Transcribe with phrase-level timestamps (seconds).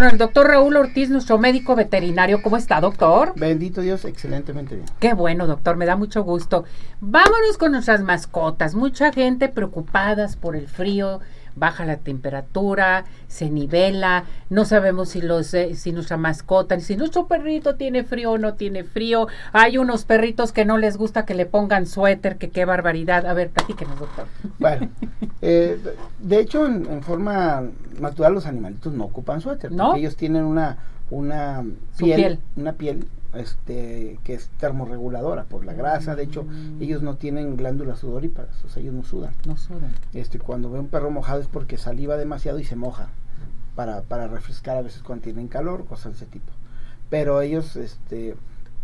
[0.00, 2.40] con el doctor Raúl Ortiz, nuestro médico veterinario.
[2.40, 3.34] ¿Cómo está, doctor?
[3.36, 4.86] Bendito Dios, excelentemente bien.
[4.98, 6.64] Qué bueno, doctor, me da mucho gusto.
[7.02, 8.74] Vámonos con nuestras mascotas.
[8.74, 11.20] Mucha gente preocupadas por el frío,
[11.56, 17.26] baja la temperatura, se nivela, no sabemos si los eh, si nuestra mascota, si nuestro
[17.26, 19.28] perrito tiene frío o no tiene frío.
[19.52, 23.26] Hay unos perritos que no les gusta que le pongan suéter, que qué barbaridad.
[23.26, 24.26] A ver, platíquenos, doctor.
[24.58, 24.88] Bueno,
[25.42, 25.78] eh,
[26.18, 27.62] de hecho, en, forma
[27.98, 29.86] natural los animalitos no ocupan suéter, ¿No?
[29.86, 30.78] porque ellos tienen una
[31.10, 31.64] una
[31.98, 32.38] piel, piel.
[32.56, 36.82] una piel este que es termorreguladora por la grasa, de hecho, Mm.
[36.82, 39.34] ellos no tienen glándulas sudoríparas, o sea, ellos no sudan.
[39.46, 39.92] No sudan.
[40.12, 43.08] Este, cuando ve un perro mojado es porque saliva demasiado y se moja
[43.76, 46.52] para, para refrescar a veces cuando tienen calor, cosas de ese tipo.
[47.08, 48.34] Pero ellos este,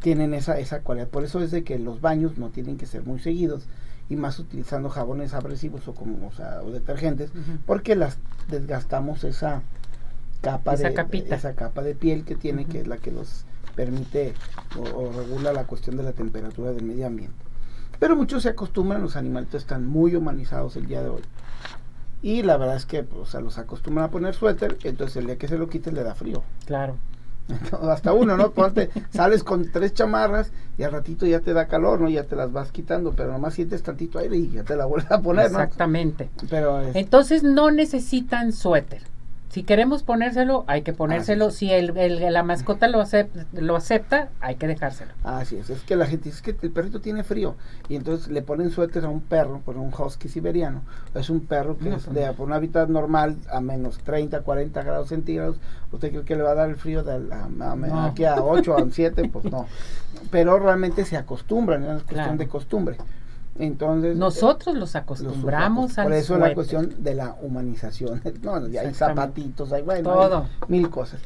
[0.00, 1.08] tienen esa, esa cualidad.
[1.08, 3.64] Por eso es de que los baños no tienen que ser muy seguidos
[4.10, 7.30] y más utilizando jabones abrasivos o, como, o, sea, o detergentes,
[7.64, 8.18] porque las
[8.50, 9.62] desgastamos esa
[10.44, 11.34] capa Esa de capita.
[11.36, 13.44] esa capa de piel que tiene, que es la que los
[13.74, 14.34] permite
[14.78, 17.36] o, o regula la cuestión de la temperatura del medio ambiente.
[17.98, 21.22] Pero muchos se acostumbran, los animalitos están muy humanizados el día de hoy.
[22.22, 25.26] Y la verdad es que pues, o sea, los acostumbran a poner suéter, entonces el
[25.26, 26.42] día que se lo quites le da frío.
[26.66, 26.96] Claro.
[27.90, 28.52] Hasta uno, ¿no?
[28.52, 32.08] Ponte, sales con tres chamarras y al ratito ya te da calor, ¿no?
[32.08, 35.10] Ya te las vas quitando, pero nomás sientes tantito aire y ya te la vuelves
[35.12, 35.60] a poner, ¿no?
[35.60, 36.30] Exactamente.
[36.48, 39.02] Pero es- Entonces no necesitan suéter.
[39.54, 41.52] Si queremos ponérselo, hay que ponérselo.
[41.52, 45.12] Si el, el- la mascota lo acepta, lo acepta, hay que dejárselo.
[45.22, 47.54] Así es, es que la gente dice "Es que el perrito tiene frío
[47.88, 50.82] y entonces le ponen suéter a un perro, por un husky siberiano,
[51.14, 54.40] es un perro que No, es pues de por un hábitat normal a menos 30,
[54.40, 55.58] 40 grados centígrados,
[55.92, 58.02] ¿usted cree que le va a dar el frío de a- a- No.
[58.06, 59.30] aquí a 8, a 7?
[59.32, 59.66] Pues no,
[60.32, 62.36] pero realmente se acostumbran, es cuestión Claro.
[62.38, 62.96] de costumbre.
[63.58, 68.20] Entonces, Nosotros los acostumbramos al Por eso la cuestión de la humanización.
[68.42, 70.38] No, ya hay zapatitos, hay, bueno, Todo.
[70.42, 71.20] hay mil cosas.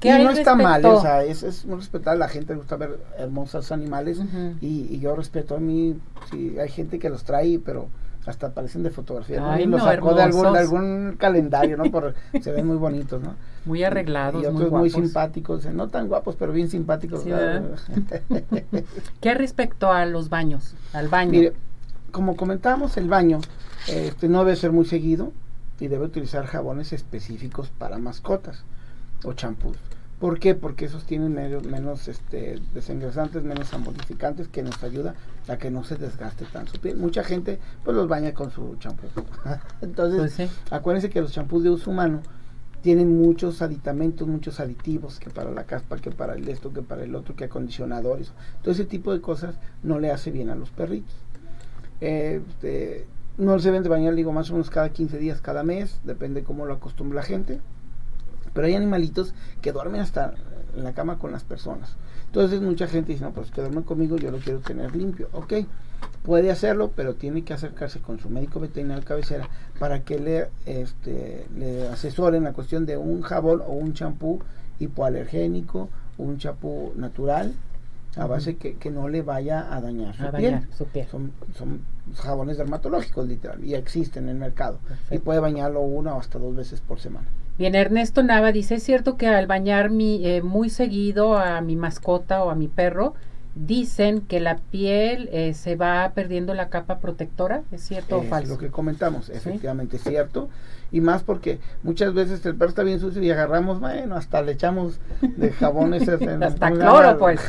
[0.00, 2.24] ¿Qué y no está mal, o sea, es, es muy respetable.
[2.24, 4.20] A la gente le gusta ver hermosos animales
[4.60, 5.96] y, y yo respeto a mí.
[6.30, 7.88] Sí, hay gente que los trae, pero
[8.26, 9.52] hasta parecen de fotografía.
[9.52, 11.90] Ay, Y los no, sacó de algún, de algún calendario, ¿no?
[11.90, 13.34] Por, se ven muy bonitos, ¿no?
[13.64, 17.24] Muy arreglados, y otros muy simpáticos, no tan guapos, pero bien simpáticos.
[19.20, 20.74] ¿Qué respecto a los baños?
[20.92, 21.30] Al baño.
[21.30, 21.52] Mire,
[22.14, 23.40] como comentábamos, el baño
[23.88, 25.32] este, no debe ser muy seguido
[25.80, 28.62] y debe utilizar jabones específicos para mascotas
[29.24, 29.76] o champús.
[30.20, 30.54] ¿Por qué?
[30.54, 35.16] Porque esos tienen medio- menos este, desengrasantes, menos amodificantes que nos ayuda
[35.48, 36.96] a que no se desgaste tan su piel.
[36.96, 39.08] Mucha gente pues los baña con su champú.
[39.82, 40.48] Entonces, Pues sí.
[40.70, 42.22] acuérdense que los champús de uso humano
[42.80, 47.02] tienen muchos aditamentos, muchos aditivos, que para la caspa, que para el esto, que para
[47.02, 48.30] el otro, que acondicionadores.
[48.62, 51.12] Todo ese tipo de cosas no le hace bien a los perritos.
[52.00, 56.44] No se deben de bañar, digo, más o menos cada 15 días, cada mes, depende
[56.44, 57.60] cómo lo acostumbre la gente.
[58.52, 60.34] Pero hay animalitos que duermen hasta
[60.76, 61.96] en la cama con las personas.
[62.26, 65.28] Entonces mucha gente dice, no, pues que duermen conmigo, yo lo quiero tener limpio.
[65.32, 65.54] Ok,
[66.22, 71.46] puede hacerlo, pero tiene que acercarse con su médico veterinario cabecera para que le, este,
[71.56, 74.40] le asesoren la cuestión de un jabón o un champú
[74.78, 75.88] hipoalergénico,
[76.18, 77.54] un champú natural,
[78.16, 80.52] a base que, que no le vaya a dañar su A piel.
[80.52, 81.06] dañar su piel.
[81.08, 81.80] Son, son
[82.14, 84.78] jabones dermatológicos, literal, y existen en el mercado.
[84.86, 85.14] Perfecto.
[85.14, 87.26] Y puede bañarlo una o hasta dos veces por semana.
[87.58, 91.76] Bien, Ernesto Nava dice, ¿es cierto que al bañar mi, eh, muy seguido a mi
[91.76, 93.14] mascota o a mi perro,
[93.54, 97.62] dicen que la piel eh, se va perdiendo la capa protectora?
[97.72, 98.52] ¿Es cierto o Es falso?
[98.54, 100.48] lo que comentamos, efectivamente es cierto.
[100.92, 104.52] Y más porque muchas veces el perro está bien sucio y agarramos, bueno, hasta le
[104.52, 106.14] echamos de jabón ese.
[106.14, 107.18] ese- Hasta ¿cómo se cloro, llama?
[107.18, 107.40] pues.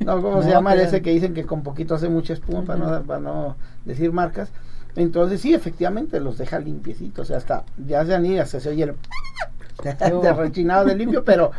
[0.00, 2.62] no, ¿cómo se No, llama pero- ese que dicen que con poquito hace mucha espuma,
[2.64, 4.50] para, no, para no decir marcas?
[4.96, 7.24] Entonces, sí, efectivamente, los deja limpiecitos.
[7.24, 8.94] O sea, hasta ya se han ido, hasta se oye el
[10.22, 11.50] de rechinado de limpio, pero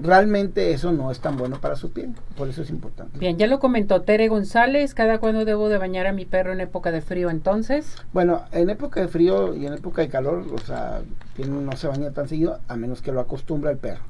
[0.00, 2.10] realmente eso no es tan bueno para su piel.
[2.36, 3.18] Por eso es importante.
[3.18, 6.60] Bien, ya lo comentó Tere González, ¿cada cuándo debo de bañar a mi perro en
[6.60, 7.96] época de frío entonces?
[8.12, 11.00] Bueno, en época de frío y en época de calor, o sea,
[11.34, 14.02] tiene- no se baña tan seguido, a menos que lo acostumbre el perro.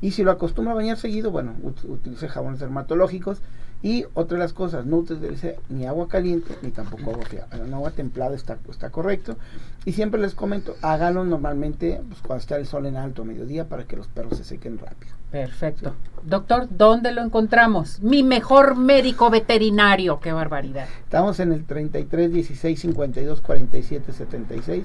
[0.00, 3.40] Y si lo acostumbra a bañar seguido, bueno, ut- utilice jabones dermatológicos.
[3.82, 7.46] Y otra de las cosas, no utilice ni agua caliente ni tampoco agua fría.
[7.52, 9.36] En agua templada está, está correcto.
[9.84, 13.68] Y siempre les comento, háganlo normalmente pues, cuando está el sol en alto, a mediodía,
[13.68, 15.12] para que los perros se sequen rápido.
[15.30, 15.94] Perfecto.
[16.22, 18.00] Doctor, ¿dónde lo encontramos?
[18.00, 20.20] Mi mejor médico veterinario.
[20.20, 20.86] ¡Qué barbaridad!
[21.02, 24.84] Estamos en el 33 16 52 47 76.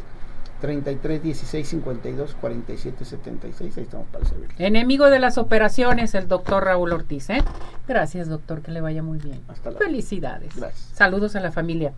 [0.61, 3.77] 33 16 52 47 76.
[3.77, 4.53] Ahí estamos para servirle.
[4.57, 7.29] Enemigo de las operaciones, el doctor Raúl Ortiz.
[7.29, 7.43] ¿eh?
[7.87, 9.41] Gracias, doctor, que le vaya muy bien.
[9.47, 9.85] Hasta luego.
[9.85, 10.55] Felicidades.
[10.55, 10.91] Gracias.
[10.93, 11.93] Saludos a la familia.